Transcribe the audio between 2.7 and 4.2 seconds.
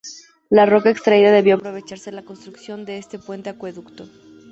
de este puente acueducto.